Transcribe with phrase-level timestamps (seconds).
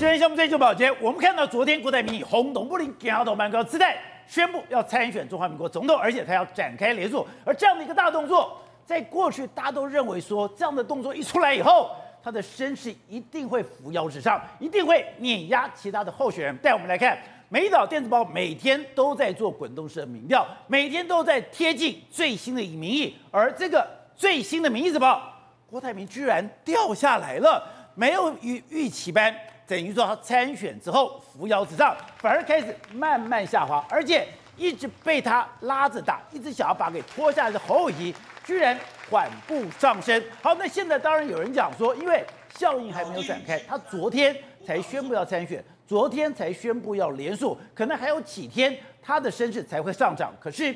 [0.00, 7.28] 今天项目追求保洁，我们看到昨天郭台铭以轰动不灵、高度蛮高姿态宣布要参选中华民国总统，而且他要展开连署。
[7.44, 11.90] 而这样的一个大动作，在过去大家都认为说，这样的动作一出来以后，
[12.22, 16.56] 他的声势一定会扶摇直上，一定会碾压其他的候选人。
[16.62, 17.18] 带我们来看，
[17.50, 23.86] 美岛电子报每天都在做滚动式的民调，每天都在贴近最新的民意，而这个
[24.16, 25.20] 最新的民意怎么？
[25.68, 27.62] 郭台铭居然掉下来了，
[27.94, 29.36] 没有预预期般。
[29.70, 34.26] 等于说他参选之后扶摇直上，反而开始慢慢下滑，而且
[34.56, 38.12] 一直被他拉着打，一直想要把给拖下来的侯友宜，
[38.42, 38.76] 居然
[39.08, 40.20] 缓步上升。
[40.42, 42.26] 好，那现在当然有人讲说，因为
[42.56, 44.36] 效应还没有展开，他昨天
[44.66, 50.34] 才宣布要参选，昨天才宣布要连署，可能还有几天他的声势才会上涨。
[50.40, 50.74] 可是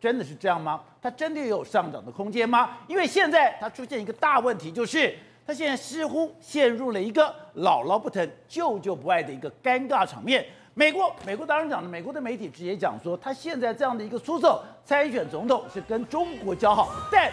[0.00, 0.82] 真的是这样吗？
[1.00, 2.78] 他真的有上涨的空间吗？
[2.88, 5.16] 因为现在他出现一个大问题，就是。
[5.46, 10.44] 他现在似乎陷入了一个姥姥不疼、舅舅不爱的一个尴尬场面。
[10.74, 17.30] 美国，美国当然讲了，美国的媒体直接讲说，他现在这样的一个出手参选总统是跟中国交好，但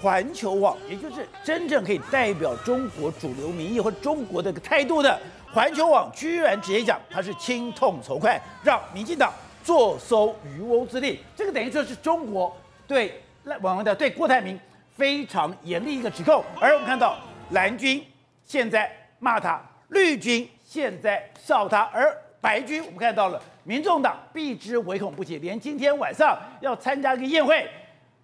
[0.00, 5.18] 环球网，也就是真正可以代表中国主流民意或中国的一个态度的
[5.52, 9.32] 环球网，居然直接讲他是亲痛仇快，让民进党
[9.64, 11.18] 坐收渔翁之利。
[11.34, 12.54] 这个等于说是中国
[12.86, 14.60] 对赖网友的对郭台铭。
[14.96, 17.16] 非常严厉一个指控，而我们看到
[17.50, 18.04] 蓝军
[18.44, 27.68] 现在骂他，绿军现在笑他，而白军我们看到了民众党避之唯恐不及，连今天晚上要参加一个宴会，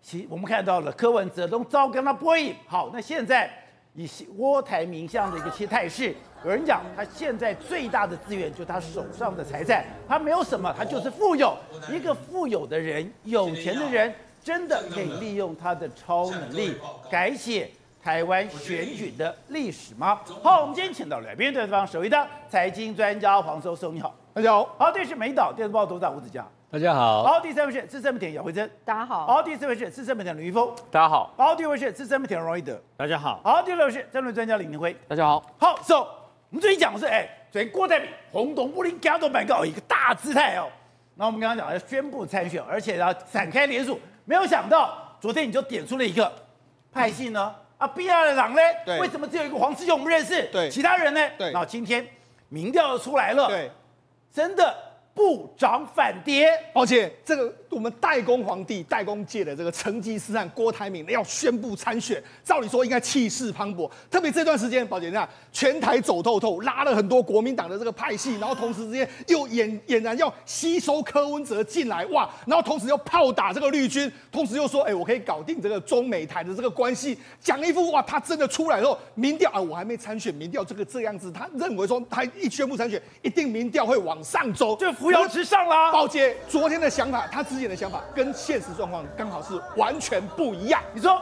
[0.03, 2.55] 其我们看到了柯文哲都遭跟他播影。
[2.67, 3.51] 好，那现在
[3.95, 11.57] 以郭台铭这样的一个其态势，有人讲他现在最大的资源就他手上的财产，他没有什么，他就是富有，
[11.91, 14.15] 一个富有的人，有钱的人。
[14.43, 16.75] 真的可以利用他的超能力
[17.11, 17.71] 改写
[18.03, 20.21] 台湾选举的历史吗？
[20.43, 24.65] 好，我们今天请到两边对方首位的财经专家黄寿松，你好，大家好。
[24.79, 27.25] 好，这是美岛电视报董事长吴子嘉，大家好。
[27.25, 29.27] 好，第三位是资深媒体姚慧珍，大家好。
[29.27, 31.35] 好，第四位是资深媒体吕一峰，大家好。
[31.37, 33.41] 好，第五位是资深媒体荣一德，大家好。
[33.45, 35.45] 好，第六位是政论专家李明辉，大家好。
[35.59, 40.69] 好，So，我们最近讲的是，哎，昨天郭台铭轰动武林，加多板告一个大姿态哦。
[41.17, 45.17] 那我们刚刚讲要宣布参选，而且要展开连署，没有想到。
[45.21, 46.31] 昨天你就点出了一个
[46.93, 47.53] 派系呢？
[47.79, 48.61] 啊，，B 二的党呢？
[48.85, 50.43] 对，为什么只有一个黄师兄我们认识？
[50.53, 51.21] 对，其他人呢？
[51.39, 52.07] 对，然后今天
[52.49, 53.71] 民调出来了，对，
[54.33, 54.88] 真的。
[55.15, 63.91] 不涨反跌，而且这个我们代工皇帝、代工界的这个成吉思汗郭台铭要宣布参选，照理说应该气势磅礴。
[64.09, 72.31] 特别这段时间，宝姐你看全台走透透，拉了很多国民党的这个派系，然后同时之间又俨俨然要吸收柯文哲进来，哇！
[72.47, 84.89] 然后同时又炮打这个绿军，同时又说，哎，我可以搞定这个中美台的这个关系，讲一副哇，他真的出来之后，民调啊，我还没参选，民调这个这样子，他认为说他一宣布参选，一定民调会往上走，就。
[85.09, 90.83] 扶摇直上啦，宝姐昨天的想法，他之前的想法跟现实状况刚好是完全不一样。
[90.93, 91.19] 你说，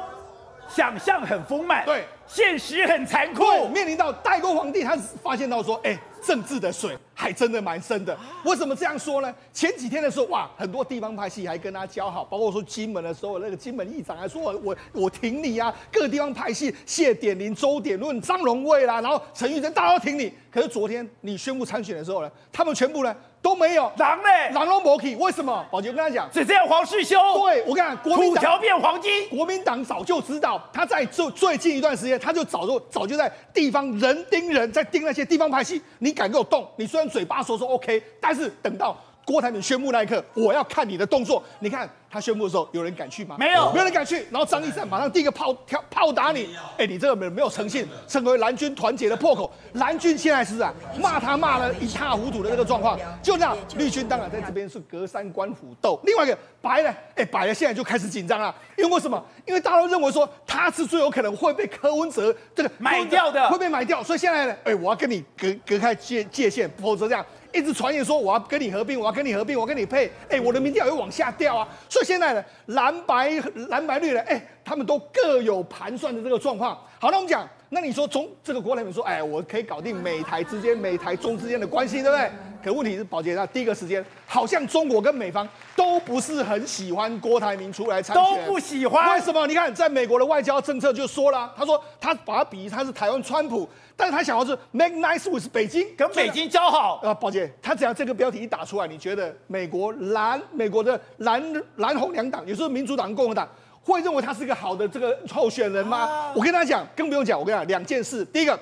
[0.68, 3.68] 想象很丰满，对，现实很残酷。
[3.68, 8.18] 面临到代沟皇帝，他发现到说，哎、欸，政治的水还真的蛮深的。
[8.44, 9.32] 为什么这样说呢？
[9.52, 15.72] 前几天的时候，哇，很多地方派系还跟他交好，包括说金门的时候，那个金门议长还说我我我挺你啊。
[15.92, 20.34] 各个地方派系，谢点林、周点论、张荣卫啦，然后陈玉珍，大家都挺你。
[20.50, 23.14] 可是昨天你宣布参选的时候呢，他们全部呢？
[23.46, 25.64] 都没有狼呢，狼都没去，为什么？
[25.70, 27.16] 宝杰，我跟他讲，只这样黄世修。
[27.34, 29.28] 对，我跟你讲，国土条变黄金。
[29.28, 35.80] 国民党早就知道，他在最最近一段时间，他就早就早就在地方人盯人，在盯那些地方派系。
[36.00, 36.68] 你敢给我动？
[36.74, 41.42] 你虽然嘴巴说说 OK，但是等到郭台铭宣布那一刻，我要看你的动作。
[41.58, 41.86] 你看。
[42.08, 43.36] 他宣布的时候，有人敢去吗？
[43.38, 44.26] 没有，没有人敢去。
[44.30, 49.52] 然后张义善马上第一个炮跳炮打你，哎，你这个没没有诚信，成为蓝军团结的破口。
[49.74, 52.98] 蓝军现在是啊，骂他骂了一塌糊涂的那个状况。
[53.22, 56.00] 就这样，绿军当然在这边是隔山观虎斗。
[56.04, 59.22] 另外一个白的，哎，白的现在就开始紧张了，因为为什么？
[59.44, 64.02] 因为大家都认为说他是最有可能会被柯文哲这个买掉的，会被买掉。
[64.02, 71.66] 所以现在呢，哎，我要跟你隔隔开界界限，否则这样一直传言说我要跟你合并，我要跟你合并，我要跟你配，哎，我的民调又往下掉啊。
[71.88, 72.44] 所以现在呢。
[72.66, 73.30] 蓝白
[73.68, 76.74] 蓝白绿的，哎，他们都各有盘算的这个状况。
[76.98, 82.30] 好，那我们讲，那你说中这个郭台铭说，哎，我可以搞定美台之间、美台中之间的关系，对不对？
[82.64, 89.14] 可问题是，宝杰，那第一个时间，好像中国跟美方都不是很喜欢郭台铭出来参选，都不喜欢。
[89.14, 89.46] 为什么？
[89.46, 97.00] 你看，在美国的外交政策就说了，他说他把他比喻他是台湾川普，但是他想要是 make nice with 北京，跟北京交好。
[97.04, 103.48] 啊，宝杰，他只要这个标题一打出来，你觉得美国蓝美国的蓝蓝红两党，也就是民主党、共和党，
[103.92, 105.98] 会认为他是个好的这个候选人吗？
[105.98, 108.24] 啊、我跟他讲，更不用讲，我跟你讲两件事。
[108.26, 108.58] 第一个，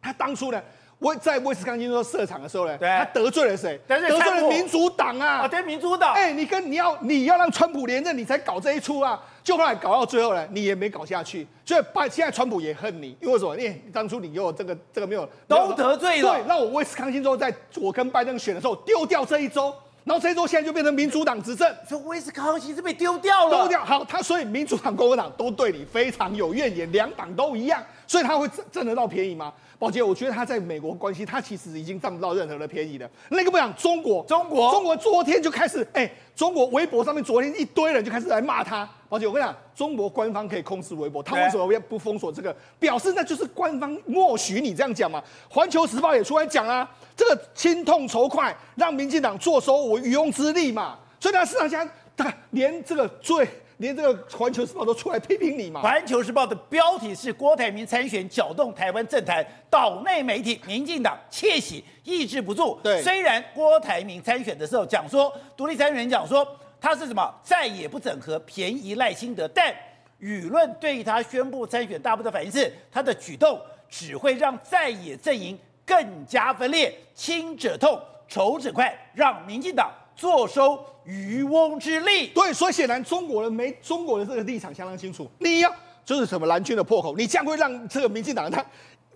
[0.00, 0.62] 他当初呢。
[1.00, 3.78] 我在威斯康星州设厂的时候呢，他得罪了谁？
[3.86, 5.40] 得罪了民主党啊！
[5.40, 6.14] 啊，对民主党。
[6.14, 9.20] 哎，你跟你要你要让川普连任，你才搞这一出啊！
[9.42, 13.54] 就后来搞到最后呢，你也没搞下去，所以拜现在川普也恨你，因为什么？
[13.58, 19.74] 因为当初你给我这个这个没有都得罪了，对，那我威斯康星州在我跟拜登选的时候丢掉这一州。
[20.04, 23.82] 然后这一周现在就变成民主党执政，说威斯康星是被丢掉了，丢掉。
[23.82, 29.50] 好，他所以民主党、共和党都对你非常有怨言，两党都一样，所以他会挣挣得到便宜吗？
[29.78, 33.08] 宝杰，我觉得他在美国关系，他其实已经占不到任何的便宜了。
[33.30, 38.86] 那个不讲中国，中国，中国昨天就开始，哎，中国微博上面昨天一堆人就开始来骂他。
[39.14, 42.54] 宝杰，我跟你讲，中国官方可以控制微博，他为什么要不封锁这个？
[42.80, 45.22] 表示那就是官方默许你这样讲嘛。
[45.48, 46.88] 环球时报也出来讲啊。
[47.16, 50.98] 这个心痛仇快，让民进党坐收我渔翁之利嘛。
[51.20, 51.78] 所以呢，市场现
[52.16, 53.46] 在连这个最
[53.76, 55.78] 连这个《环球时报》都出来批评你嘛。
[55.84, 62.76] 《环球时报》的标题是郭台铭参选搅动台湾政坛，岛内媒体民进党窃喜抑制不住。
[62.82, 66.44] 对，虽然郭台铭参选的时候讲说，独立参选人讲说
[66.84, 69.74] 他是什么再也不整合便宜赖清德，但
[70.20, 73.58] 舆论对他宣布参选大部的反应是他的举动
[73.88, 75.58] 只会让在野阵营。
[75.86, 82.28] 更加分裂，亲者痛，仇者快，让民进党坐收渔翁之利。
[82.28, 85.30] 对，所以显然中国人没中国的这个立场相当清楚。
[85.40, 85.70] 你要
[86.02, 88.64] 就是什么蓝军的破口，你将会让这个民进党他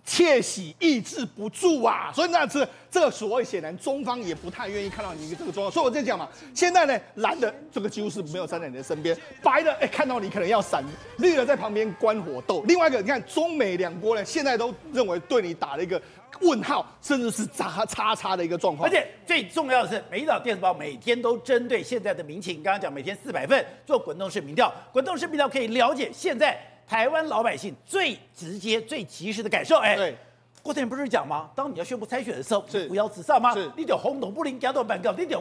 [0.09, 2.11] 窃喜抑制不住啊。
[2.15, 5.71] 所以那次这个所谓显然中方也不太愿意看到你这个状况。
[5.71, 10.83] 所以我在讲嘛，现在呢蓝的这个几乎是没有站在你的身边，白的哎看到你可能要闪，
[11.19, 12.63] 绿的在旁边观火斗。
[12.67, 16.01] 另外一个你看中美两国呢现在都认为对你打了一个。
[16.43, 18.89] 问号，甚至是叉叉叉的一个状况。
[18.89, 26.57] 而且最重要的是，美岛电子报每天都针对现在的民情，刚刚讲每天四百份做滚动式民调，滚动式民调可以了解现在
[26.89, 29.77] 台湾老百姓最直接、最及时的感受。
[29.79, 30.17] 哎，对，
[30.63, 31.51] 郭台铭不是讲吗？
[31.55, 33.53] 当你要宣布参选的时候，是不要自上吗？
[33.53, 35.39] 是，你就轰动不灵，加到板告，你就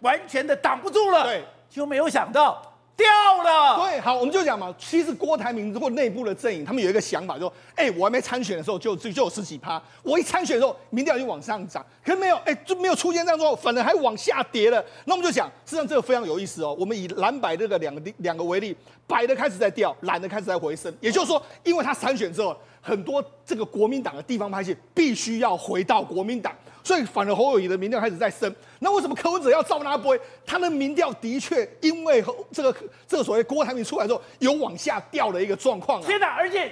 [0.00, 1.24] 完全的挡不住了。
[1.24, 2.62] 对，就没有想到。
[2.96, 3.06] 掉
[3.42, 14.84] 了，对，好，我们就讲嘛，其实郭台铭或内部的阵营，他们有一个想法，就说，哎，我还没参选的时候就就就有十几趴，我一参选的时候，民调就往上涨，可是没有，哎，就没有出现这样说，反而还往下跌了。
[15.06, 16.76] 那我们就讲，实际上这个非常有意思哦。
[16.78, 18.76] 我们以蓝白这个两个两个为例，
[19.06, 26.54] 白的开始在掉，蓝的开始在回升，也就是说，因为他参选之后，很多这个国民党的地方派系必须要回到国民党。
[26.82, 30.14] 所以反而侯友宜的民调开始在升，那为什么柯文哲要照那波？
[30.44, 32.22] 他的民调的确因为
[32.52, 32.76] 这个
[33.08, 36.06] 这个所谓郭台铭出来之后有往下掉的一个状况啊。
[36.06, 36.34] 天哪！
[36.34, 36.70] 而且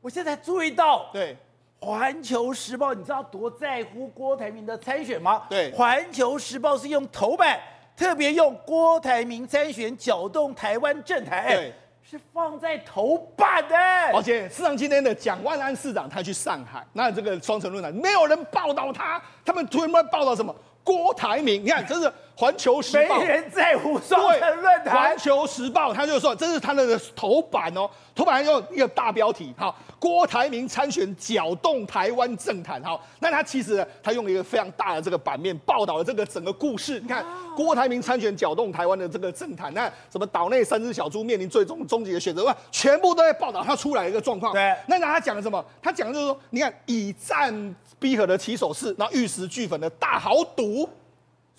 [0.00, 1.36] 我现在注意到，对
[1.86, 5.42] 《环球时报》，你知道多在乎郭台铭的参选吗？
[5.50, 7.60] 对，《环球时报》是用头版
[7.94, 11.46] 特别用郭台铭参选搅动台湾政坛。
[11.48, 11.74] 对。
[12.10, 13.76] 是放在头版的，
[14.12, 20.52] 而且市场今天的蒋万安市长他去上海，那这个双城论坛没有人报道他，他们突然报道什么？
[20.82, 22.12] 郭台铭，你看真是。
[22.40, 24.94] 环球时报，没人在乎双城论坛。
[24.94, 36.98] 环球时报，他就说这是他的头版哦，头版用一个大标题，好，郭台铭参选搅动台湾政坛，好，那他其实他用了一个非常大的这个版面报道了这个整个故事。
[37.00, 37.22] 你看，
[37.54, 44.54] 郭台铭参选搅动台湾的这个政坛，那什么岛内三只小猪面临最终终极的选择，哇，全部都在报道他出来一个状况。
[44.54, 45.62] 对，那他讲了什么？
[45.82, 50.88] 他讲的就是说，你看以战逼和的起手式，然后玉石俱焚的大豪赌。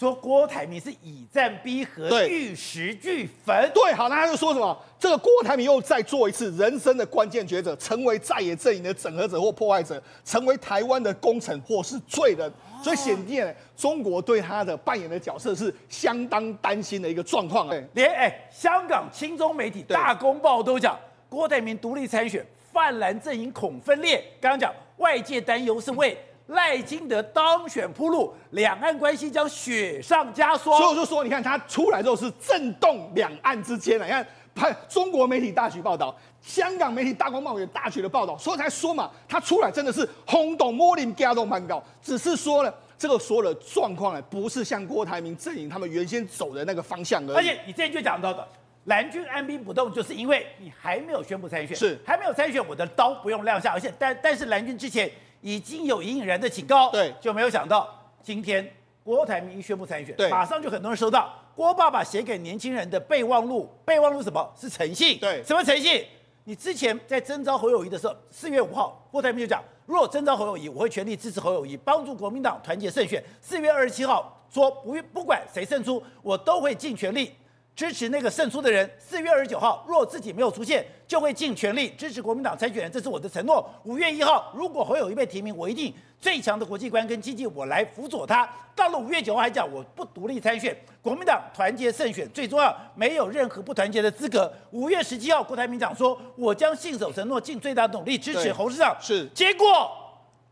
[0.02, 3.70] 说郭台铭是以战逼和，玉石俱焚。
[3.72, 4.76] 对，好，那他就说什么？
[4.98, 12.50] 这个郭台铭又再做一次人生的关键抉择，成为在野阵营的整合者或破坏者，成为台湾的功臣或是罪人。
[12.50, 17.70] 哦、所以显见，中国对他的扮演的角色是相当担心的一个状况啊。
[17.70, 20.98] 对，连哎，香港亲中媒体《大公报》都讲
[21.30, 22.44] 郭台铭独立参选，
[22.74, 24.18] 泛蓝阵营恐分裂。
[24.40, 26.18] 刚刚讲外界担忧是为。
[26.52, 30.78] 赖金德当选铺路，两岸关系将雪上加霜。
[30.78, 34.06] 所以我就说，你看他出来之后是震动两岸之间了。
[34.06, 41.82] 你看，派中国媒体大举报道，香港媒体大公报也大举的报道，所以才说嘛，他出来真的是轰动摩林加动蛮高。
[42.02, 47.36] 只是说呢，这个所有的状况呢，不是像郭台铭阵营他们原先走的那个方向而已。
[47.38, 48.46] 而且你之前就讲到的，
[48.86, 53.72] 蓝军按兵不动，就是因为你还没有宣布参选，是还没有参选，我的刀不用亮相。
[53.72, 55.10] 而且，但但是蓝军之前。
[55.42, 57.90] 已经有隐隐然的警告，对，就没有想到
[58.24, 58.72] 今天
[59.04, 63.70] 郭台铭宣布参选，对，马上就很多人收到郭爸爸写给年轻人的备忘录。
[63.84, 64.54] 备忘录什么？
[64.58, 66.06] 是诚信，对，什么诚信？
[66.44, 73.24] 你之前在征召侯友谊的时候，四月五号，郭台铭就讲，如果征召侯友谊，我会全力支持侯友谊，帮助国民党团结胜选。
[73.40, 77.32] 四月二十七号说，不不管谁胜出，我都会尽全力。
[77.76, 78.90] 支持那个胜出的人。
[78.98, 83.68] 四月二十九号，若自己没有出现，就会尽全力支持国民党参选人，这是我的承诺。
[83.84, 88.48] 五月一号，如果侯友谊被提名，我一定最强的国际观跟经济，我来辅佐他。
[88.76, 94.52] 到了五月九号，还讲我不独立参选，国民党团结胜选最重要，没有任何不团结的资格。
[94.72, 98.96] 五月十七号，郭台铭讲说，我将信守承诺，尽最大努力支持侯市长。
[99.02, 99.92] 是，结果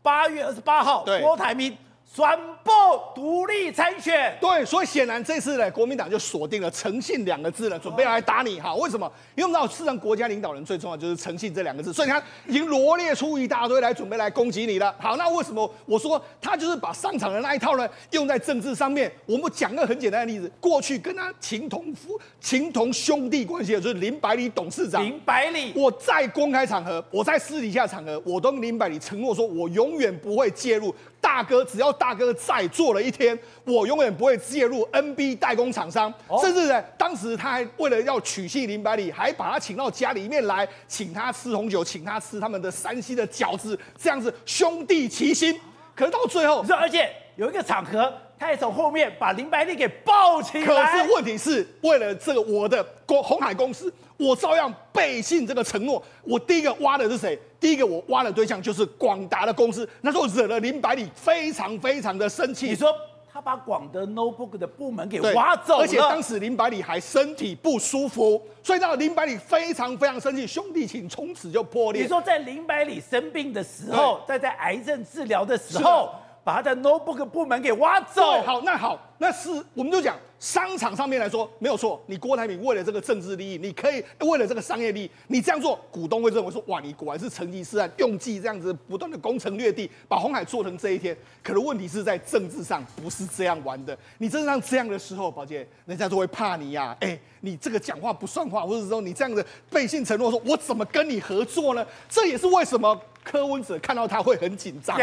[0.02, 1.76] 八月二十八号，郭台铭。
[2.12, 2.26] 宣
[2.64, 2.70] 布
[3.14, 8.74] 独立参选，对，所以显然这次呢，国民党就锁定了诚信两个字了，准备来打你哈。
[8.74, 9.10] 为什么？
[9.36, 14.92] 因为我们知道，事实上国家领导人最重要就是诚信这两个字，所以你看已经罗列出一大堆来准备来攻击你了。
[14.98, 19.10] 好，那为什么我说他就是把上场的那一套呢用在政治上面？
[19.24, 25.04] 我们讲个很简单的例子，过去跟他情同夫、情同兄弟关系的就是林百里董事长。
[25.04, 30.92] 林百里，我在公开场合，我在私底下场合，我都跟林百里承诺说，我永远不会介入。
[31.20, 36.12] 大哥，只要大哥在做了一天，我永远不会介入 NB 代工厂商。
[36.26, 45.60] 哦、甚至呢，当时他还为了要取信林百里，还把他请到家里面来，请他吃红酒，请他吃他们的山西的饺子，这样子兄弟齐心。
[45.94, 50.64] 可是到最后，而且有一个场合，他也从后面把林百里给抱起来。
[50.64, 56.02] 可是问题是，为了这个我的公红海公司，我照样背信这个承诺。
[56.22, 57.38] 我第一个挖的是谁？
[57.60, 62.68] 第一个我挖的对象就是广达的公司，那时候惹了林百里非常非常的生气。
[62.68, 62.90] 你说
[63.30, 72.02] 他把广德 notebook 的部门给挖走了，而且当时林百里还身体不舒服，所以让林百里非常非常生气，兄弟情从此就破裂。
[72.02, 76.10] 你说在林百里生病的时候，在在癌症治疗的时候，
[76.44, 78.42] 把他的 notebook 部门给挖走。
[78.42, 80.16] 好，那好，那是我们就讲。
[80.40, 91.14] 商场上面来说没有错，你郭台铭为了这个政治利益，你可以为了这个商业利益，你这样做，股东会认为说，哇，你果然是成吉思汗，用计这样子不断的攻城略地，把红海做成这一天。
[91.42, 96.96] 可是问题是在政治上不是这样玩的，你真的让这样的时候，宝姐，人家就会怕你呀、啊。
[97.00, 101.86] 哎，你这个讲话不算话，或者说你这样子背信承诺，说我怎么跟你合作呢？
[102.08, 102.98] 这也是为什么。
[103.22, 104.96] 柯文哲看到他会很紧张。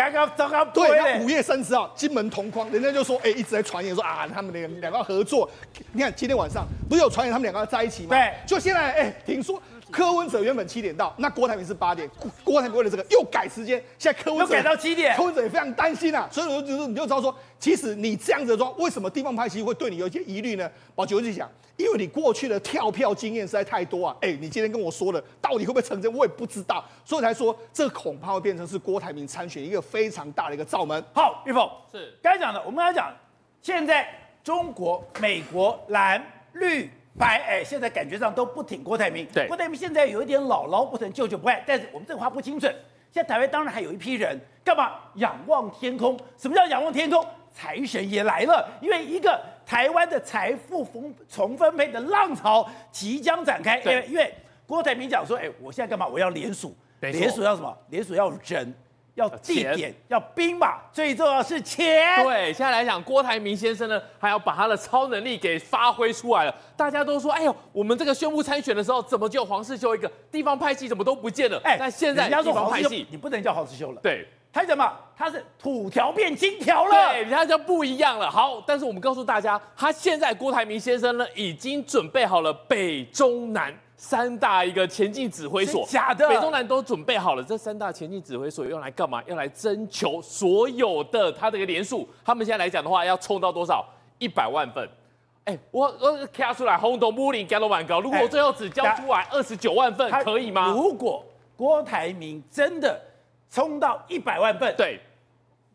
[0.73, 5.49] 对，那五月三十号，金门同框，人家就说，哎，一直在传言说啊，他们两两个合作。
[5.91, 8.09] 你看今天晚上不是有传言他们两个要在一起吗？
[8.09, 9.61] 对，就现在，哎，听说
[9.91, 12.09] 柯文哲原本七点到，那郭台铭是八点，
[12.43, 16.27] 郭台铭为了这个又改时间，现在柯文哲又改到七点，柯文哲也非常担心啊。
[16.31, 20.69] 所以我就是你就知道说，其实你这样子说，为什么地方派系会对你有一些疑虑呢？
[20.95, 21.49] 宝杰就讲。
[21.77, 24.17] 因为你过去的跳票经验实在太多啊！
[24.19, 30.99] 哎，你今天跟我说的，到底会不会成真，我也不知道，所以才说这恐怕会变成是郭台铭参选一个非常大的一个罩门。
[31.13, 33.13] 好，玉凤是刚才讲的，我们刚才讲，
[33.61, 34.07] 现在
[34.43, 36.21] 中国、美国蓝
[36.53, 39.27] 绿白，哎，现在感觉上都不挺郭台铭。
[39.33, 42.73] 对，郭台铭现在有一点姥姥不疼，舅舅不爱，但是我们这个话不精准。
[43.11, 46.19] 现在台湾当然还有一批人，干嘛仰望天空？
[46.37, 47.25] 什么叫仰望天空？
[47.53, 49.39] 财神也来了，因为一个。
[49.67, 54.33] 台湾的财富分重分配的浪潮即将展开，因为因为
[54.65, 56.07] 郭台铭讲说，哎，我现在干嘛？
[56.07, 57.77] 我要联署，联署要什么？
[57.89, 58.73] 联署要人，
[59.17, 62.23] 要地点，要兵马，最重要是钱。
[62.23, 66.55] 对，现在来讲，郭台铭先生呢，还要把他的超能力给发挥出来了。
[66.75, 71.59] 大家都说，哎呦，我们这个宣布参选的时候，怎么就黄世修一个地方派系怎么都不见了？
[71.63, 73.99] 哎，但现在地方派系，你不能叫黄世修了。
[74.01, 74.27] 对。
[74.53, 74.91] 他什么？
[75.15, 78.31] 他是土条变金条了，对，他就不一样了。
[78.31, 87.43] 好，但是我们告诉大家，他现在郭台铭先生呢，已经准备好了北中南三大一个前进指挥所，假的，北中南都准备好了。
[87.43, 89.21] 这三大前进指挥所用来干嘛？
[89.25, 92.07] 要来征求所有的他的一个连署。
[92.23, 93.85] 他们现在来讲的话，要冲到多少？
[94.19, 94.87] 一百万份。
[95.43, 97.99] 哎，我我卡出来，轰动木林加罗蛮高。
[97.99, 100.71] 如果我最后只交出来二十九万份，可以吗？
[100.71, 101.25] 如果
[101.57, 103.01] 郭台铭真的。
[103.49, 104.99] 冲到一百万份，对，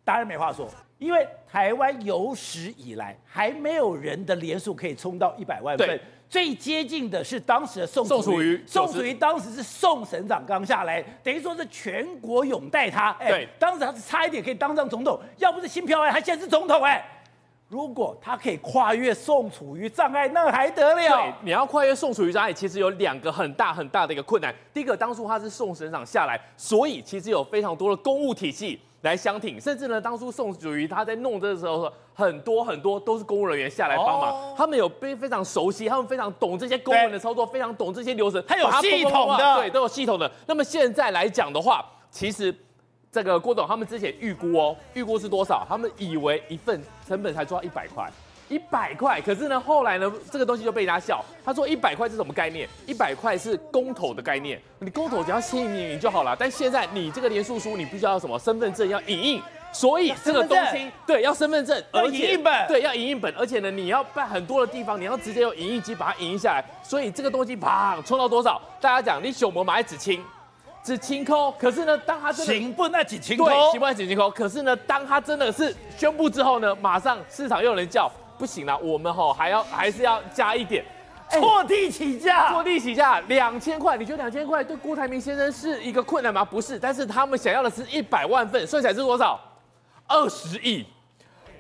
[0.04, 6.00] 当然没话说，因为台湾有史以来还没有人的连数可以冲到一百万份，对
[6.32, 17.06] 最接近的是当时的宋宋楚瑜，宋楚瑜当时是宋省长刚下来，等于说是全国拥戴他，哎，对当时他是差一点可以当上总统，要不是新票案，他现在是总统，哎。
[17.68, 20.96] 如果他可以跨越宋楚瑜障碍，那还得了？
[20.96, 24.54] 对，你要跨越宋楚瑜障碍，其实有两个很大很大的一个困难。
[24.72, 40.30] 第一个，当初他是宋省长下来，所以其实有非常多的公务体系来相挺，甚至呢，当初宋祖瑜他在弄这个时候，很多很多都是公务人员下来帮忙，哦、他们有非非常熟悉，他们非常懂这些公文的操作，非常懂这些流程，他有系统的，对，都有系统的。
[40.46, 42.54] 那么现在来讲的话，其实。
[43.14, 45.66] 这个郭董他们之前预估哦，预估是多少？
[45.68, 48.10] 他们以为一份成本才抓一百块，
[48.52, 49.20] 一百块。
[49.20, 51.24] 可是呢，后来呢，这个东西就被人家笑。
[51.44, 52.68] 他说一百块是什么概念？
[52.86, 54.60] 一百块是公投的概念。
[54.80, 56.36] 你公投只要签名就好了。
[56.38, 59.42] 但现在你这个连署书，你必须要什么身份证要影印，
[59.72, 68.60] 所以这个东西对要身份证，要影印本，对要影印本，而且呢你要办很多的地方，你要直接用影印机把它影印下来，所以这个东西啪冲到多少？
[68.80, 70.22] 大家讲你小模买纸清，
[70.84, 78.10] 纸清抠，可是呢当他真的行不那几清对，行不那几清抠，可是呢当他真的是宣布之后呢，马上市场又有人叫
[78.42, 80.84] 不行了，我们吼还要还是要加一点。
[81.30, 86.44] 坐地起价，坐地起价两千块，你觉得两千块对郭台铭先生是一个困难吗？
[86.44, 89.38] 不是，但是他们想要的是一百万份，算起来是多少？
[90.08, 90.84] 二十亿。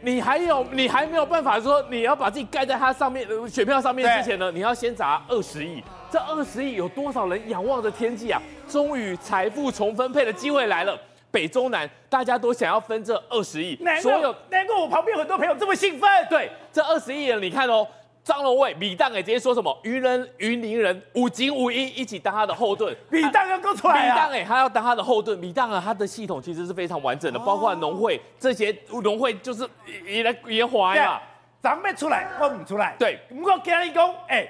[0.00, 5.80] 你还有，你还没有办法说你要把自己盖在他上面选票上面之前呢，你要先砸二十亿。
[6.10, 8.42] 这二十亿有多少人仰望着天际啊？
[8.68, 10.98] 终于财富重分配的机会来了，
[11.32, 13.76] 北中南大家都想要分这二十亿。
[14.00, 16.08] 所有难怪我旁边有很多朋友这么兴奋。
[16.30, 17.84] 对，这二十亿你看哦。
[18.24, 19.76] 张荣味、米当也直接说什么？
[19.82, 22.96] 云人、云林人五金五一一起当他的后盾。
[23.10, 24.14] 米当要够出来啊！
[24.14, 25.36] 米当哎，他要当他的后盾。
[25.40, 28.72] 米当啊，他的系统其实是非常完整的，包括农会这些
[29.02, 29.68] 农会就是
[30.06, 31.20] 也来也滑呀。
[31.60, 32.94] 咱们出来，我不出来。
[32.96, 34.46] 对，不过跟你讲，哎，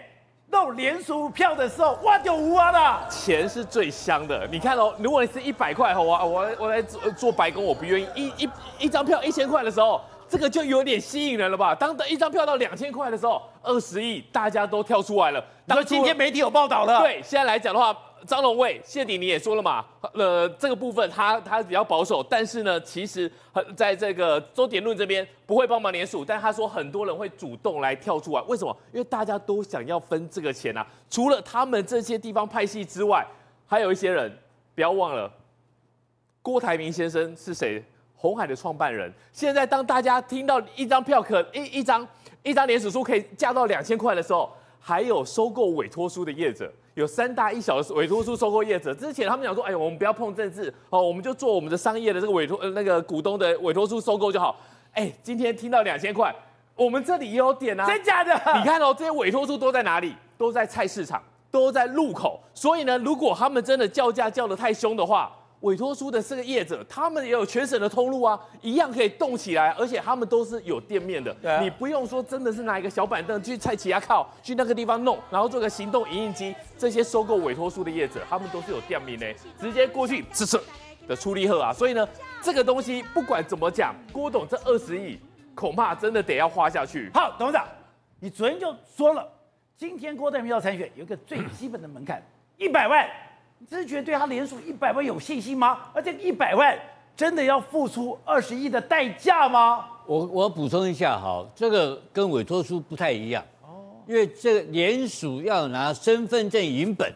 [0.52, 3.00] 弄连署票的时候，哇就无啊啦。
[3.09, 8.06] 钱是最香的，你看哦，如果你是一百块，我我我来做做白工，我不愿意。
[8.14, 10.00] 一一一张票一千块的时候。
[10.28, 11.75] 这个就有点吸引人了吧？
[11.75, 15.44] 当一张票到两千块的时候，二十亿大家都跳出来了。
[15.66, 17.00] 然后今天媒体有报道了。
[17.02, 17.94] 对，现在来讲的话，
[18.26, 23.31] 张荣味、谢鼎你也说了嘛，呃，这个部分他他比较保守，但是呢，其实
[23.76, 28.76] 在这个周典论这边不会帮忙连署，但他说很多人会主动来跳出来，为什么？
[28.93, 30.87] 因为大家都想要分这个钱啊。
[31.11, 33.26] 除了他们这些地方派系之外，
[33.67, 34.31] 还有一些人，
[34.75, 35.33] 不要忘了，
[36.43, 37.83] 郭台铭先生是谁？
[38.14, 42.07] 红海的创办人，现在当大家听到一张票可一一张
[42.45, 44.49] 一张连署书可以价到两千块的时候，
[44.79, 48.92] 还有收购委托书的业者，有三大一小的委托书收购业者。
[48.94, 54.56] 之前他们讲说，哎，我们不要碰政治哦，我们就做我们的商业的这个委托呃那个股东的委托书收购就好。
[54.92, 56.34] 哎，今天听到两千块，
[56.76, 58.34] 我们这里也有点啊，真假的？
[58.58, 60.14] 你看哦，这些委托书都在哪里？
[60.37, 62.40] 都在菜市场，都在路口。
[62.52, 71.35] 所以呢，如果他们真的叫价叫得太凶的话，委托书的这个业者，他们也有全省的通路啊，一样可以动起来，而且他们都是有店面的。
[71.45, 76.54] 啊、你不用说，真的是拿一个小板凳去菜市仔靠，去那个地方弄，然后做个行动影印机。
[76.76, 80.60] 这些收购委托书的业者，他们都是有店面的，直接过去呲呲
[81.06, 81.73] 的出力贺啊。
[81.73, 82.08] 所以呢，
[82.43, 85.17] 这个东西不管怎么讲，郭董这二十亿
[85.54, 87.08] 恐怕真的得要花下去。
[87.15, 87.65] 好，董事长，
[88.19, 89.25] 你昨天就说了，
[89.76, 92.21] 今天郭台铭要参选，有一个最基本的门槛，
[92.56, 93.08] 一百万。
[93.62, 95.78] 你真是觉得对他连署一百万有信心吗？
[95.94, 96.76] 而且一百万
[97.16, 99.86] 真的要付出二十亿的代价吗？
[100.04, 107.08] 我我补充一下哈，这个跟委托书不太一样哦，因为这个连署要拿身份证影本，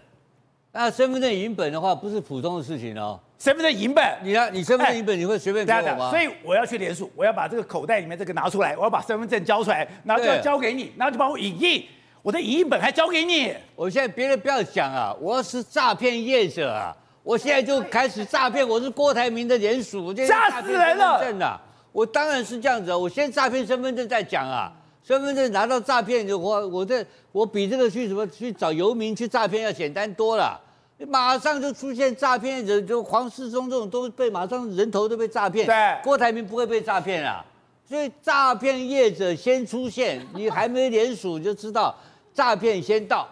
[0.70, 3.18] 那身份证影本的话不是普通的事情哦。
[3.40, 4.48] 身份证影本，你呢？
[4.50, 6.10] 你身份证影本你会随便给我吗？
[6.10, 11.84] 所以我要去联署，我要把这个口袋里面这个拿出来，我要把身份证交出来，然后就要交给你，然后就帮我影印。
[12.26, 13.54] 我的影印本还交给你。
[13.76, 18.68] 我现在别人不要讲啊，我是诈骗业者啊，我现在就开始诈骗。
[18.68, 21.60] 我是郭台铭的联署，吓死人了。
[21.92, 24.72] 我当然是这样子啊，我先诈骗身份证再讲啊。
[25.04, 30.60] 身份证拿到诈骗，我我这我比这个去什么去找游民去诈骗要简单多了。
[31.06, 35.64] 马上就出现诈骗者，就黄世忠这种都被马上人头都被诈骗。
[35.64, 37.44] 对，郭台铭不会被诈骗啊。
[37.88, 41.94] 所以诈骗业者先出现，你还没联署就知道。
[42.36, 43.26] 诈骗先到，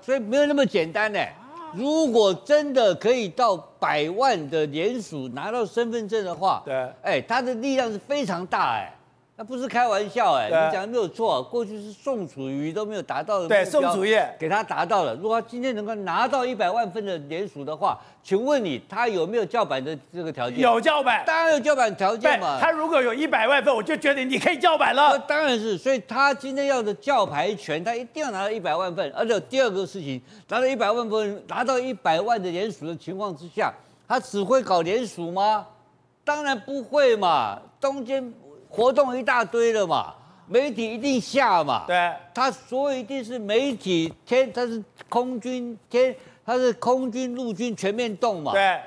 [0.00, 1.20] 所以没有那么简单呢。
[1.74, 8.90] 如果真的可以到百万的联署拿到身份证的话，对，哎，他的力量是非常大哎。
[9.38, 11.42] 那不是开玩笑哎，你讲的没有错。
[11.42, 15.14] 过去是宋楚瑜都没有达到的，对，宋楚瑜给他达到了。
[15.16, 20.60] 如果他今天能够拿到一百万份的联署的话，请问你他有没有叫板的这个条件？
[20.60, 22.58] 有叫板，当然有叫板条件嘛。
[22.58, 25.18] 他如果有一百万份，我就觉得你可以叫板了。
[25.18, 29.12] 当然是，所以他今天要的叫牌权，他一定要拿到一百万份。
[29.14, 30.18] 而且第二个事情，
[30.48, 33.70] 拿到一百万份，拿到一百万的联署的情况之下，
[34.08, 35.66] 他只会搞联署吗？
[36.24, 38.32] 当然不会嘛，中间。
[38.76, 40.12] 活动一大堆了嘛，
[40.46, 48.78] 媒体一定下嘛，对，他所以一定是媒体天，他是空军天，他是空军陆军全面动嘛，对，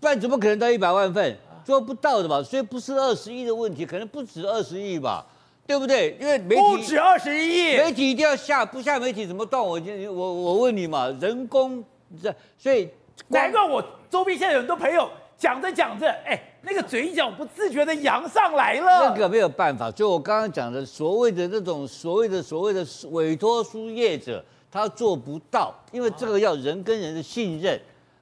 [0.00, 1.36] 不然怎么可能到一百万份？
[1.62, 5.24] 做不到的嘛，所以不是二十亿的问题，可能不止二十亿吧，
[5.66, 6.16] 对不对？
[6.20, 9.66] 因为媒体不止二十亿，媒体一定要下，不下媒体怎么动？
[9.66, 9.80] 我
[10.12, 11.82] 我我问你嘛，人工
[12.22, 12.88] 这，所以
[13.28, 15.08] 难怪我周边现在有很多朋友。
[15.44, 19.10] 讲着讲着，哎，那个嘴角不自觉的扬上来了。
[19.10, 27.78] 那个没有办法，就我刚刚讲的，所谓的那种所谓的所谓的委托书业者，他做不到，因为这个要人跟人的信任。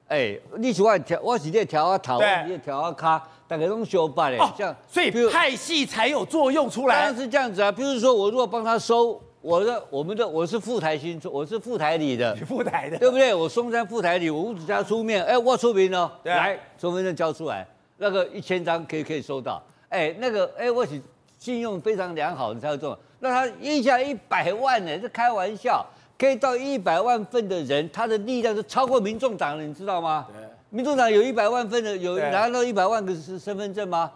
[0.09, 4.39] 哎，你喜欢调，我是在调啊头，我是在调啊卡，大概拢相反的。
[4.43, 6.97] 哦，这样，所以派系才有作用出来。
[6.97, 13.35] 当然是这样子啊，比如说我如果帮他收我的，我们的我是富台新，我是富台里的，富台的，对不对？
[13.35, 17.67] 我松山富台里，我吴子家出面，哎，我出名了，来，身份证交出来，
[17.99, 19.61] 那个一千张可以可以收到。
[19.89, 21.01] 哎，那个哎，我是
[21.39, 22.97] 信用非常良好你才有这种。
[23.19, 24.97] 那他印下一百万呢？
[24.99, 25.85] 这开玩笑，
[26.17, 30.25] 可以到一百万份的人，他的力量是超过民众党了，你知道吗？
[30.33, 30.41] 对。
[30.71, 34.11] 民众党有一百万份的，有拿到一百万个是身份证吗？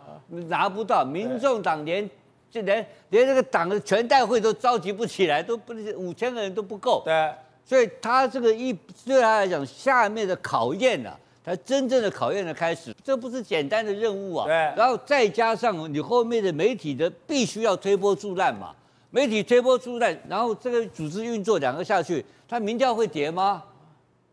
[0.49, 1.05] 拿不到。
[1.05, 2.09] 民众党连
[2.51, 7.03] 就连连这个党的全代会都召集不起来，都不五千个人都不够。
[7.05, 7.31] 对。
[7.65, 8.73] 所以他这个一
[9.05, 14.47] 对他来讲，下面的考验呢、啊，他真正的考验的开始，这不是简单的任务啊。
[14.47, 14.55] 对。
[14.77, 18.75] 然后再加上你后面的媒体的必须要推波助澜嘛。
[19.11, 23.63] 媒体推波助澜，然后这个组织运作两个下去，他民调会跌吗？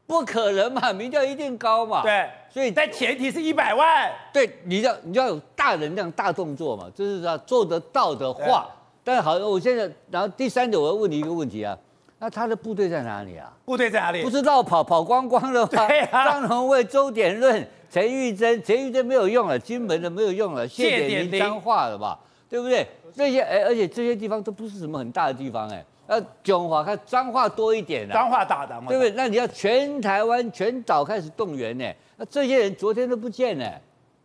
[0.05, 2.01] 不可能嘛，民调一定高嘛。
[2.01, 4.11] 对，所以但前提是一百万。
[4.31, 8.69] 对，你要你要有大能量、大动作嘛，就是要做得到的话。
[9.03, 11.75] 但是好，我现在然后第三点，我要问你一个问题啊，
[12.19, 13.51] 那他的部队在哪里啊？
[13.65, 14.21] 部队在哪里？
[14.21, 15.69] 不知道跑跑光光了吗？
[15.71, 16.25] 对啊。
[16.25, 22.19] 张荣卫、周典论、陈玉珍、陈玉珍没有用了，金门的没有用了，谢点名脏话了吧？
[22.47, 22.87] 对不对？
[23.15, 29.11] 这些哎，而且这些地方都不是什么很大的地方哎，那讲话看脏话多一点的，脏话大的嘛，对不对？
[29.11, 31.85] 那你要全台湾全岛开始动员呢？
[32.23, 33.69] 那这些人昨天都不见呢，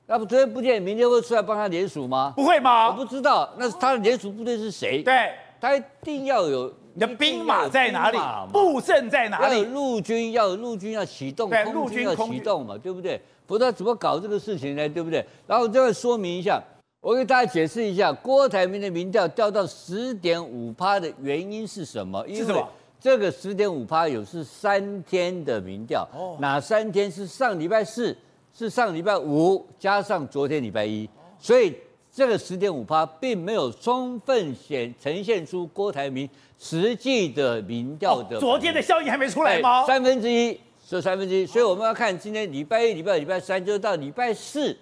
[0.07, 2.33] 那不昨天不见，明天会出来帮他联署吗？
[2.37, 2.87] 不会吗？
[2.87, 5.03] 我不知道，那他的联署部队是谁？
[5.03, 8.19] 对，他一定要有你的兵马在哪里？
[8.53, 9.65] 布阵在哪里？
[9.65, 13.21] 陆军，要有陆军要启动，对，空军要启动嘛，对不对？
[13.49, 14.89] 不知道怎么搞这个事情呢？
[14.89, 15.27] 对不对？
[15.49, 16.63] 然后再说明一下。
[17.01, 22.25] 我给大家解释一下，郭台铭的民调掉到十点五趴的原因是什么？
[22.29, 22.65] 因为
[23.01, 26.09] 这个十点五趴有是三天的民调，
[26.41, 27.11] 哪三天？
[27.11, 28.17] 是上礼拜四，
[28.53, 31.09] 是上礼拜五，加上昨天礼拜一，
[31.39, 31.75] 所以
[32.13, 38.39] 这个十点五趴并没有充分显呈现出郭台铭实际的民调的。
[38.41, 39.87] 昨天的效应还没出来吗？
[39.87, 44.77] 三分之一是三分之一，所以我们要看今天礼拜一、礼拜二、礼拜三，就是到礼拜四。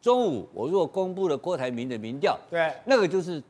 [0.00, 3.42] 中午我如果公布了郭台铭的民调，对，那个就是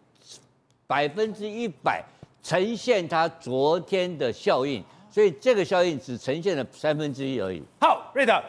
[0.86, 2.02] 百分之一百
[2.46, 4.80] 呈现它昨天的效应，
[5.10, 7.60] 所以这个效应只呈现了三分之一而已。
[7.80, 8.40] 好，瑞德，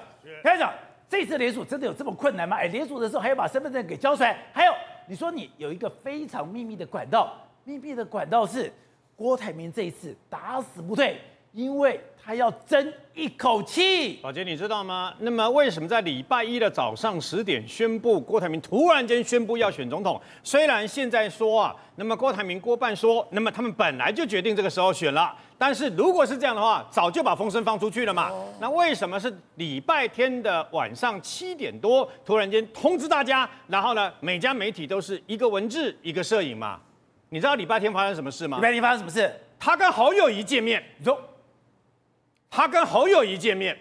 [0.43, 0.63] 开始，
[1.10, 2.57] 这次联署真的有这么困难吗？
[2.57, 4.73] 哎，联署的时候还要把身份证给交出来，还有
[5.07, 8.71] 你说你有一个非常秘密的管道，秘密的管道是
[9.15, 11.19] 郭台铭这一次打死不退。
[11.57, 15.11] 因为他要争一口气，宝杰，你知道吗？
[15.17, 20.21] 那么为什么在礼拜一的早上十点宣布郭台铭突然间宣布要选总统？
[20.43, 25.35] 虽然现在说啊，那么郭台铭郭半说，那么他们本来就决定这个时候选了。
[25.57, 28.31] 但是如果是这样的话，早就把风声放出去了嘛。
[28.61, 33.49] 那为什么是礼拜天的晚上七点多突然间通知大家？
[33.65, 36.79] 然后呢，每家媒体都是一个文字一个摄影嘛？
[37.29, 38.57] 你知道礼拜天发生什么事吗？
[38.57, 39.33] 礼拜天发生什么事？
[39.57, 41.19] 他跟好友一见面，你说。
[42.49, 43.77] 他跟侯友宜见面，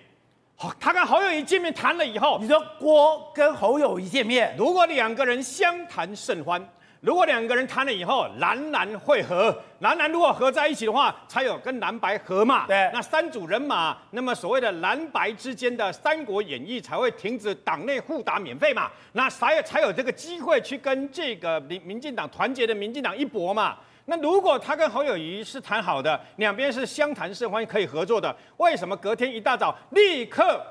[0.57, 6.63] 好，他跟侯友宜见面谈了以后，你说郭跟侯友宜见面，如果两个人相谈甚欢，
[7.01, 12.67] 如果两个人谈了以后，蓝蓝会合，蓝蓝如果合在一起的话，才有跟蓝白合嘛。
[12.67, 23.77] 对，那三组人马，那么所谓的蓝白之间的《三国演义》才会停止党内互打免费嘛，那才有才有这个机会去跟这个民民进党团结的民进党一搏嘛。
[24.09, 30.65] 那如果他跟侯友谊是谈好的，两边是相谈甚欢，可以合作的，为什么隔天一大早立刻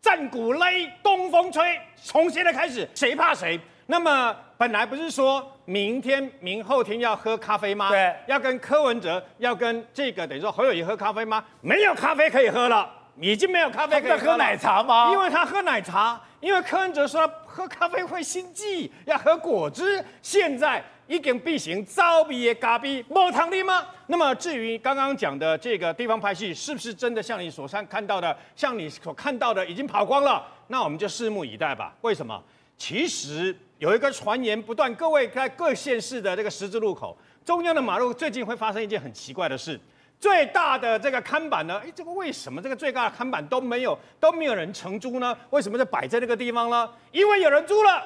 [0.00, 3.60] 战鼓擂，东风吹，从现在开始谁怕谁？
[3.86, 7.90] 那么本来不是说明天、明后天要喝咖啡吗？
[7.90, 11.44] 对，要跟柯文哲，要跟这个等于说侯友谊喝咖啡吗？
[11.60, 14.32] 没有咖啡可以喝了，已经没有咖啡可以喝了。
[14.32, 15.10] 喝奶茶吗？
[15.12, 20.02] 因为他喝奶茶，因为柯文哲说喝咖啡会心悸，要喝果汁。
[20.22, 20.82] 现在。
[21.06, 23.86] 已经变成招比的咖啡，没糖的吗？
[24.06, 30.46] 那么至于刚刚讲的这个地方拍戏，是不是真的像你所看看到的，像你所看到的已经跑光了？
[30.68, 31.94] 那我们就拭目以待吧。
[32.00, 32.42] 为什么？
[32.76, 39.78] 其实有一个传言不断，各位在各县市的这个十字路口，中央的马路最近会发生一件很奇怪的事，
[40.18, 41.80] 最大的这个看板呢？
[41.84, 45.36] 哎，这个为什么这个最大的看板都没有都没有人承租呢？
[45.50, 46.90] 为什么就摆在那个地方呢？
[47.12, 48.02] 因为有人租了。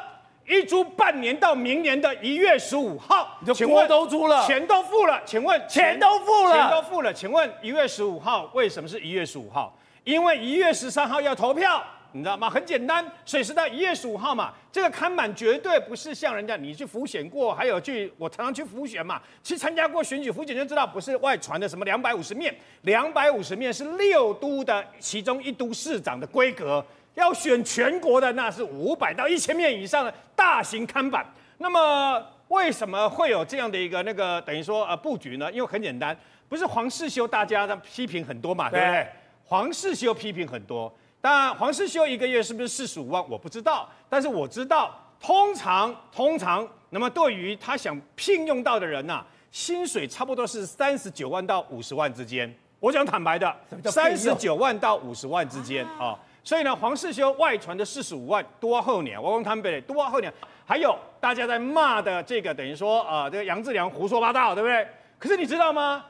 [0.48, 9.76] 一租半年到明年的一月十五号，你就锅都租了，钱都付了，请问钱都付了，钱都付了，请问一月十五号为什么是一月十五号？
[10.04, 12.48] 因为一月十三号要投票，你知道吗？
[12.48, 26.82] 很简单，所以是到一月十五号嘛，这个看板绝对不是像人家你去浮选过，还有去我常常去浮选嘛，去参加过选举浮选就知道，不是外传的什么两百五十面，两百五十面是六都的其中一都市长的规格，
[27.18, 31.26] 要选全国的那是五百到一千面以上的大型看板。
[31.58, 35.50] 那么为什么会有这样的一个那个等于说呃布局呢？
[35.50, 36.16] 因为很简单，
[36.48, 39.06] 不是黄世修大家的批评很多嘛，对不对？
[39.44, 40.92] 黄世修批评很多。
[41.20, 43.28] 当然，黄世修一个月是不是四十五万？
[43.28, 52.54] 我不知道，但是我知道，通常通常，那么对于他想聘用到的人呐、啊，薪水差不多是三十九万到五十万之间。
[52.78, 53.52] 我讲坦白的，
[53.86, 56.16] 三十九万到五十万之间啊。
[56.48, 60.32] 所以呢，黄世修外传的四十五万多后年，我问他们多后年，
[60.64, 64.88] 还有大家在骂的这个，等于说啊、呃，这个杨志良胡说八道，对不对？
[65.18, 66.02] 可是你知道吗？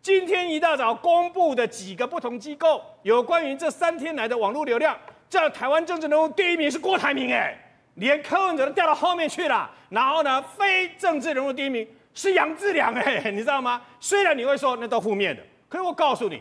[0.00, 4.96] 今天一大早公布的几个不同机构有关于这三天来的网络流量，
[5.28, 7.58] 叫台湾政治人物第一名是郭台铭，哎，
[7.94, 9.68] 连柯文哲都掉到后面去了。
[9.88, 13.82] 然后呢，非政治人物第一名是杨志良，哎，你知道吗？
[13.98, 16.40] 虽然你会说那都负面的，可是我告诉你。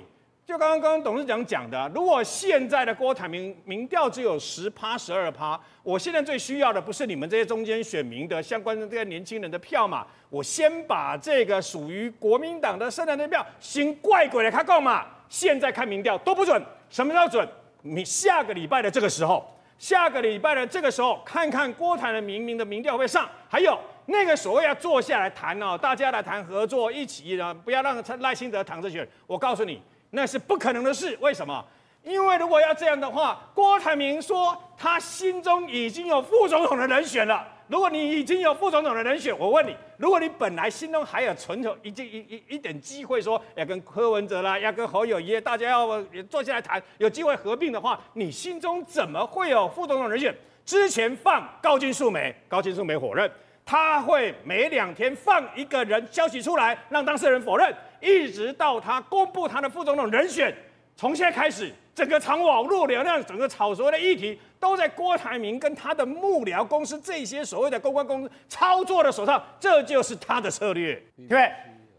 [0.49, 15.05] 就刚刚刚刚董事长讲的，如果现在的郭台铭民调只有十趴十二趴，我现在最需要的不是你们这些中间选民的相关的这些年轻人的票嘛，我先把这个属于国民党的圣诞的票先怪鬼来开告嘛。
[15.29, 16.59] 现在看民调都不准，
[16.89, 17.47] 什么叫准？
[17.83, 29.07] 你下个礼拜的这个时候，下个礼拜的这个时候，看看郭台铭明明的民调会上，还有那个所谓要坐下来谈哦，大家来谈合作，一起的，不要让赖清德躺着选。
[29.27, 29.79] 我告诉你。
[30.11, 31.63] 那是不可能的事，为什么？
[32.03, 37.45] 因为如果要这样的话，郭台铭说他心中已经有副总统的人选了。
[37.67, 50.35] 如果你已经有副总统的人选，我问你，如果你本来心中还有存有一一一一点机会，说要跟柯文哲啦，要跟侯友宜，大家要坐下来谈，有机会合并的话，你心中怎么会有副总统人选？
[50.65, 53.29] 之前放高金素梅，高金素梅否认，
[53.69, 57.71] 他会每两天放一个人消息出来，让当事人否认。
[58.01, 60.51] 一直到他公布他的副总统人选，
[60.95, 71.51] 从现在开始，整个场网络流量，整个炒所谓的议题，都在郭台铭跟他的幕僚公司这些所谓的公关公司操作的手上，这就是他的策略，对不对？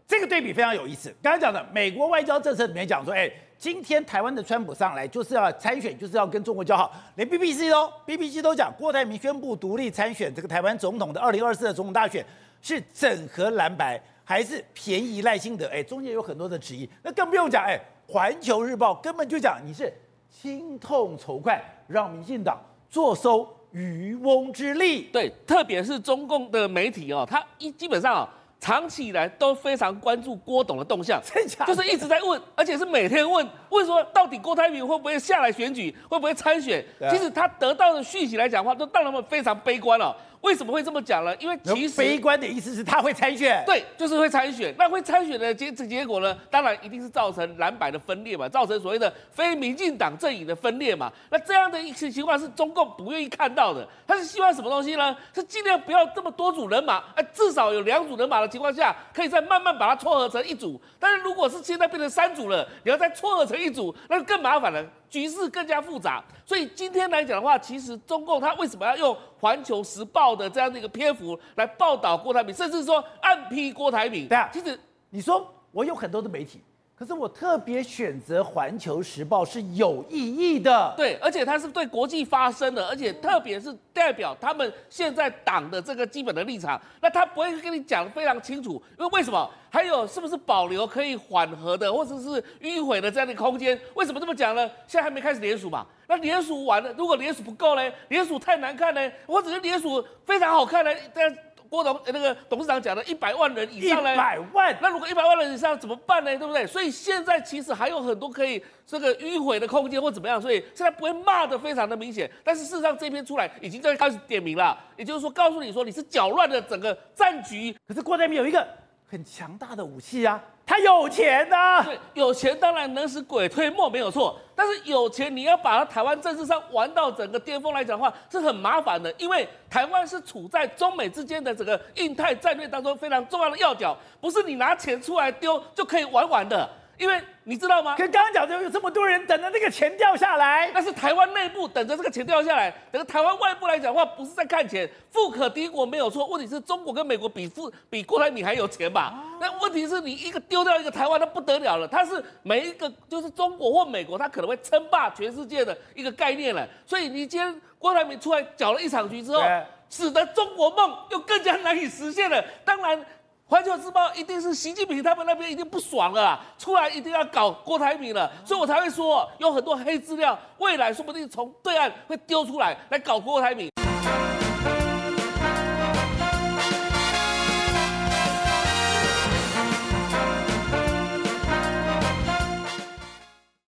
[0.05, 1.15] 这个对比非常有意思。
[1.23, 3.31] 刚才讲的美国外交政策里面讲说，哎，
[3.61, 12.25] 今天台湾的川普上来就是要参选，就是要跟中国交好，连 BBC 都 BBC 都讲，郭台铭宣布独立参选这个台湾总统的二零二四的总统大选，
[12.59, 14.01] 是整合蓝白。
[14.23, 17.77] 还是便宜赖清德，哎，中间有很多的质疑，那更不用讲，哎，
[18.11, 19.93] 《环球日报》根本就讲你是
[20.29, 22.57] 亲痛仇快，让民进党
[22.89, 25.03] 坐收渔翁之利。
[25.11, 28.29] 对，特别是中共的媒体哦，他一基本上、哦，
[28.61, 31.19] 长期以来都非常关注郭董的动向，
[31.65, 36.85] 就是一直在问，而且是每天问，问说到底郭台铭会不会下来选举，会不会参选？
[37.09, 40.15] 其实他得到的讯息来讲的话，都让他们非常悲观了、哦。
[40.41, 41.35] 为什么会这么讲呢？
[41.37, 44.73] 因为其实悲观的意思是他会参选，对，就是会参选。
[44.77, 46.35] 那会参选的结结果呢？
[46.49, 51.11] 当然一定是造成蓝白的分裂嘛，造成所谓的非民进党阵营的分裂嘛。
[51.29, 53.87] 那这样的一些情况是中共不愿意看到的。
[54.07, 55.15] 他是希望什么东西呢？
[55.33, 60.81] 是尽量不要这么多组人马，哎，至少有两组人马的情况下，可以再慢慢把它撮合成一组。
[60.99, 64.83] 但是如果是现在变成三组了，你要再撮合成一组，那就更麻烦了。
[65.11, 74.29] 局势更加复杂，所以今天来讲的话，其实中共他为什么要用《环球时报》的这样的一个篇幅来报道郭台铭，甚至说暗批郭台铭？
[74.29, 76.61] 对啊，其实你说我有很多的媒体。
[77.01, 86.79] 可是我特别选择《环球时报》是有意义的，对，而且它是对国际发声的，而且特别是代表他们现在党的这个基本的立场。
[87.01, 89.49] 那他不会跟你讲的非常清楚，因为为什么？
[89.71, 93.79] 还有是不是保留可以缓和的，或者是迂回的这样的空间？
[93.95, 94.69] 为什么这么讲呢？
[94.85, 95.83] 现在还没开始联署嘛？
[96.05, 97.91] 那联署完了，如果联署不够呢？
[98.09, 99.11] 联署太难看呢？
[99.25, 100.91] 或者是联署非常好看呢？
[101.15, 101.35] 这样。
[101.71, 104.13] 郭董那个董事长讲的一百万人以上呢？
[104.13, 106.37] 一百万，那如果一百万人以上怎么办呢？
[106.37, 106.67] 对不对？
[106.67, 112.29] 所以现在其实还有很多可以这个迂回的空间或怎么样，所以现在不会骂得非常的明显。
[112.43, 117.73] 但是事实上这篇出来已经在开始点名了，也就是说告诉你说你是搅乱了整个战局。
[117.87, 118.67] 可是郭台铭有一个
[119.09, 120.43] 很强大的武器啊。
[120.71, 124.39] 他有钱呐、对，有钱当然能使鬼推磨，没有错。
[124.55, 129.13] 但是有钱，你要把它台湾政治上玩到整个巅峰来讲的话，是很麻烦的。
[129.17, 136.69] 因为台湾是处在中美之间的整个印太战略当中非常重要的要角，不是你拿钱出来丢就可以玩完的。
[136.97, 137.95] 因为你知道吗？
[137.97, 146.27] 可刚刚讲的有这么多人等着那个钱掉下来，那是台湾内部等着这个钱掉下来，等着台湾外部来讲的话，不是在看钱，富可敌国没有错。
[146.27, 149.23] 问题是中国跟美国比富比郭台铭还有钱吧？
[149.39, 151.87] 那问题是你一个丢掉一个台湾，那不得了了。
[151.87, 156.67] 它是每一个就是中国或美国，它可能会称霸全世界的一个概念了。
[156.85, 159.41] 所以你今天郭台铭出来搅了一场局之后，
[159.89, 162.43] 使得中国梦又更加难以实现了。
[162.63, 163.03] 当然。
[163.51, 173.69] 环球时报一定是习近平他们那边一定不爽了，出来一定要搞郭台铭了，所以我才会说有很多黑资料，未来说不定从对岸会丢出来来搞郭台铭。